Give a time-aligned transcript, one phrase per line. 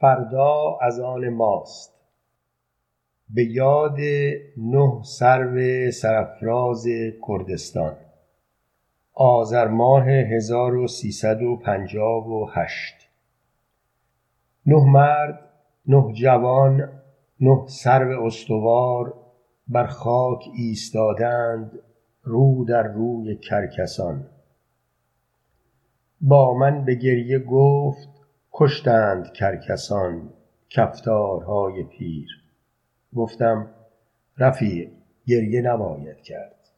[0.00, 1.94] فردا از آن ماست.
[3.30, 3.98] به یاد
[4.56, 6.86] نه سرو سرافراز
[7.28, 7.96] کردستان.
[9.14, 12.94] آذر ماه هزار و سیصد و پنجاه و هشت.
[14.66, 15.50] نه مرد
[15.86, 16.88] نه جوان
[17.40, 19.14] نه سرو استوار
[19.68, 21.78] بر خاک ایستادند
[22.22, 24.26] رو در روی کرکسان.
[26.20, 28.13] با من به گریه گفت
[28.56, 30.30] کشتند کرکسان
[30.70, 32.28] کفتارهای پیر.
[33.16, 33.70] گفتم
[34.38, 34.90] رفیق
[35.26, 36.70] گریه نباید کرد.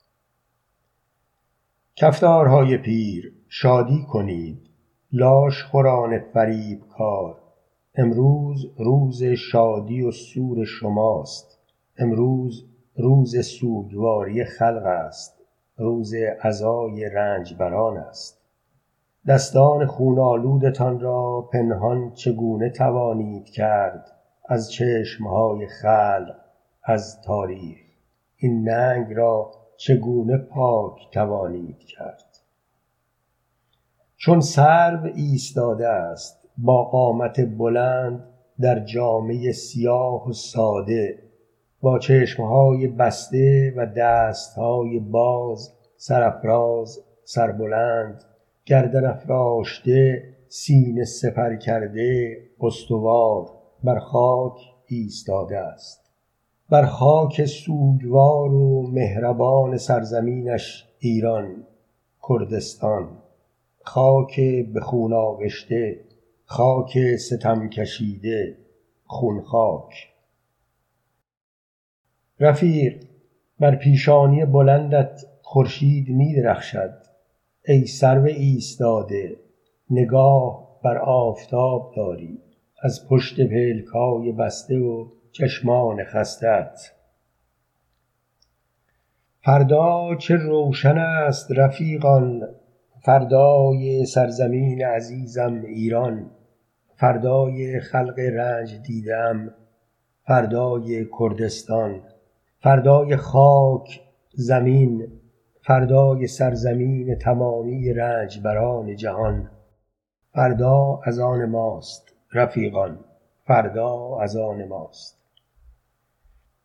[1.97, 4.71] کفتارهای پیر شادی کنید
[5.13, 7.39] لاش خوران فریب کار.
[7.95, 11.59] امروز روز شادی و سور شماست.
[11.99, 12.65] امروز
[12.97, 15.43] روز سوگواری خلق است.
[15.77, 18.46] روز عزای رنجبران است.
[19.29, 24.13] دستان خون آلودتان را پنهان چگونه توانید کرد
[24.49, 26.35] از چشمهای خلق
[26.85, 27.77] از تاریخ؟
[28.37, 32.39] این ننگ را چگونه پاک توانید کرد؟
[34.17, 38.25] چون سرو ایستاده است با قامت بلند
[38.61, 41.19] در جامه سیاه و ساده
[41.81, 48.25] با چشمهای بسته و دستهای باز سرافراز سربلند
[48.67, 53.51] گردن افراشته سینه سپر کرده استوار
[53.85, 56.11] بر خاک ایستاده است.
[56.71, 61.67] بر خاک سوگوار و مهربان سرزمینش ایران
[62.29, 63.09] کردستان.
[63.83, 64.41] خاک
[64.73, 66.01] به خون آغشته
[66.45, 68.57] خاک ستم کشیده
[69.05, 70.09] خون خاک.
[72.41, 73.05] رفیق
[73.61, 77.06] بر پیشانی بلندت خورشید می درخشد
[77.69, 79.37] ای سرو ایستاده
[79.91, 82.39] نگاه بر آفتاب داری.
[82.83, 86.93] از پشت پلکای بسته و چشمان خستهات
[89.45, 92.49] فردا چه روشن است رفیقان
[93.03, 96.31] فردای سرزمین عزیزم ایران.
[96.95, 99.55] فردای خلق رنج دیده ام
[100.27, 102.03] فردای کردستان.
[102.61, 104.01] فردای خاک
[104.35, 105.09] زمین
[105.67, 109.51] فردای سرزمین تمامی رنجبران جهان.
[110.35, 112.99] فردا از آن ماست رفیقان
[113.47, 115.19] فردا از آن ماست.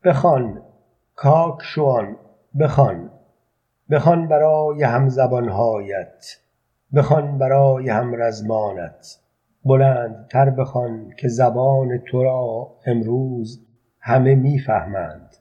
[0.04, 0.62] بخوان
[1.16, 2.16] کاکشوان
[2.60, 3.10] بخوان.
[3.92, 6.26] بخوان برای همزبانهایت.
[6.96, 9.20] بخوان برای همرزمانت.
[9.66, 13.66] بلندتر بخوان که زبان تو را امروز
[14.00, 15.36] همه می فهمند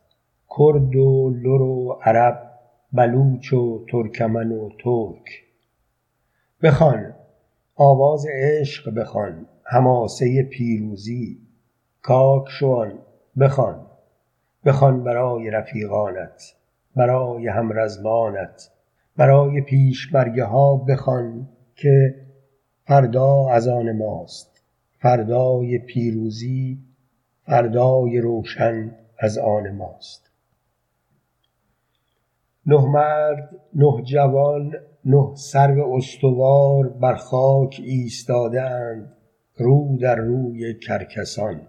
[0.58, 2.49] کرد و لر و عرب
[2.92, 5.44] بلوچ و ترکمن و ترک.
[6.62, 7.14] بخوان
[7.76, 11.38] آواز عشق بخوان حماسه پیروزی.
[12.02, 12.98] کاکشوان
[13.40, 13.86] بخوان.
[14.64, 16.54] بخوان برای رفیقانت
[16.96, 18.70] برای همرزمانت.
[19.16, 22.14] برای پیشمرگه ها بخوان که
[22.84, 24.62] فردا از آن ماست.
[24.98, 26.78] فردای پیروزی
[27.46, 30.29] فردای روشن از آن ماست.
[32.70, 39.16] نه مرد نه جوان نه سرو استوار بر خاک ایستاده اند
[39.56, 41.60] رو در روی کرکسان.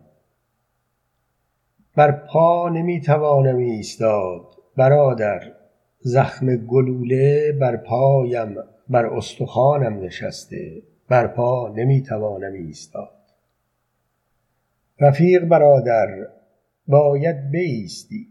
[1.95, 4.45] بر پا نمی توانم ایستاد
[4.77, 5.51] برادر
[5.99, 8.55] زخم گلوله بر پایم
[8.89, 13.21] بر استخوانم نشسته بر پا نمی توانم ایستاد.
[14.99, 16.27] رفیق برادر
[16.87, 18.30] باید بایستی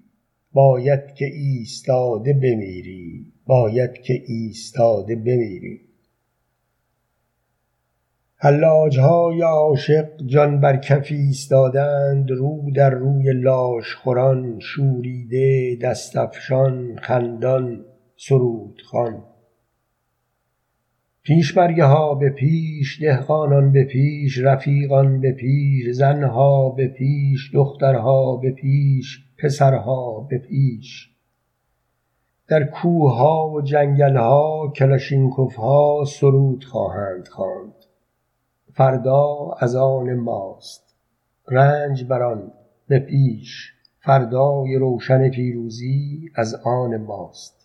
[0.52, 5.80] باید که ایستاده بمیری باید که ایستاده بمیری.
[8.36, 17.84] حلاجهای عاشق جان بر کف ایستادند رو در روی لاش خوران شوریده دست افشان خندان
[18.16, 18.82] سرود
[21.30, 28.36] خوان پیشمرگه ها به پیش دهقانان به پیش رفیقان به پیش زنها به پیش دخترها
[28.36, 31.10] به پیش پسرها به پیش.
[32.48, 37.74] در کوهها و جنگلها کلاشینکوفها سرود خواهند خواند.
[38.72, 40.94] فردا از آن ماست.
[41.48, 42.52] رنجبران
[42.88, 43.72] به پیش.
[44.00, 47.59] فردای روشن پیروزی از آن ماست.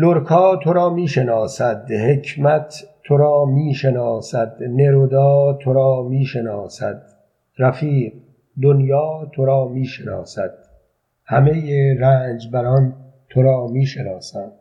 [0.00, 2.74] لرکا تو را می شناسد حکمت
[3.04, 7.02] تو را می شناسد نرودا تو را می شناسد
[7.58, 8.12] رفیق
[8.62, 10.54] دنیا تو را می شناسد
[11.24, 12.94] همه رنجبران
[13.28, 14.52] تو را می شناسند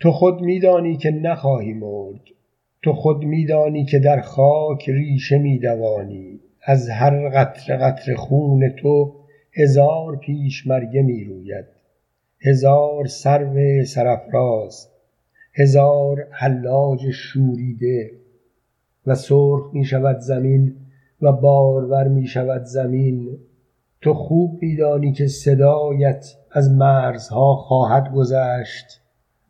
[0.00, 2.20] تو خود می دانی که نخواهی مرد.
[2.82, 6.40] تو خود میدانی که در خاک ریشه میدوانی.
[6.64, 9.14] از هر قطره قطره خون تو
[9.54, 11.75] هزار پیشمرگه می‌روید.
[12.40, 14.88] هزار سرو سرافراز
[15.54, 18.10] هزار حلاج شوریده.
[19.06, 20.76] و سرخ می شود زمین
[21.22, 23.38] و بارور می شود زمین.
[24.00, 29.00] تو خوب میدانی که صدایت از مرزها خواهد گذشت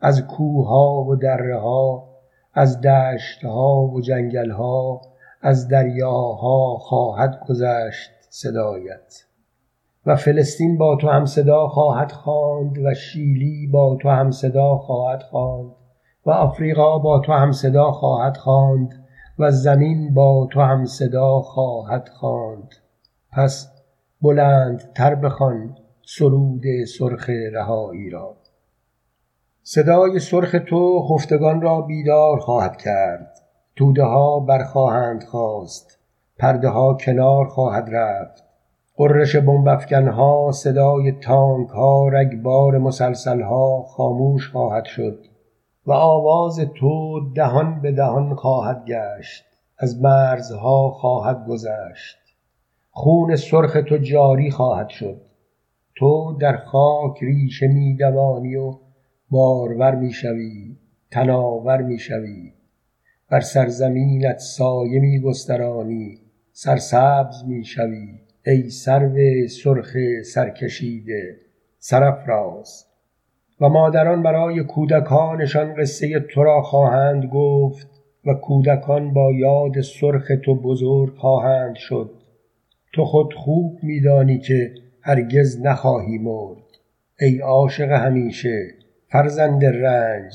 [0.01, 2.09] از کوهها و درهها
[2.55, 5.01] از دشتها و جنگلها
[5.43, 9.26] از دریاها خواهد گذشت صدایت.
[10.07, 15.23] و فلسطین با تو هم صدا خواهد خواند و شیلی با تو هم صدا خواهد
[15.23, 15.73] خواند
[16.27, 19.07] و آفریقا با تو هم صدا خواهد خواند
[19.39, 22.75] و زمین با تو هم صدا خواهد خواند.
[23.33, 23.73] پس
[24.23, 25.77] بلندتر بخوان
[26.07, 26.63] سرود
[26.99, 28.37] سرخ رهایی را.
[29.63, 33.33] صدای سرخ تو خفتگان را بیدار خواهد کرد.
[33.77, 35.99] توده ها برخواهند خواست.
[36.39, 38.46] پرده ها کنار خواهد رفت.
[38.99, 45.25] قررش بمبافکن ها صدای تانک ها رگبار مسلسل ها خاموش خواهد شد
[45.87, 49.45] و آواز تو دهان به دهان خواهد گشت
[49.79, 52.17] از مرزها خواهد گذشت.
[52.91, 55.21] خون سرخ تو جاری خواهد شد.
[55.97, 58.75] تو در خاک ریشه میدوانی و
[59.31, 60.77] بارور می‌شوی
[61.11, 62.53] تناور می‌شوی.
[63.31, 66.19] بر سرزمینت سایه میگسترانی
[66.53, 68.26] سرسبز می‌شوی.
[68.47, 71.37] ای سرو سرخ سرکشیده
[71.79, 72.87] سرافراز.
[73.61, 77.89] و مادران برای کودکانشان قصه تو را خواهند گفت
[78.27, 82.11] و کودکان با یاد سرخ تو بزرگ خواهند شد.
[82.93, 86.63] تو خود خوب میدانی که هرگز نخواهی مرد.
[87.21, 88.75] ای عاشق همیشه
[89.09, 90.33] فرزند رنج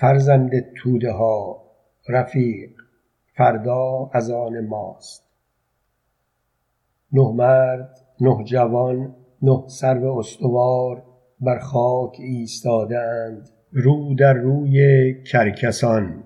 [0.00, 1.62] فرزند توده ها
[2.08, 2.70] رفیق
[3.36, 5.27] فردا از آن ماست.
[7.12, 11.02] نه مرد نه جوان نه سرو استوار
[11.40, 16.24] بر خاک ایستاده اند رو در روی کرکسان.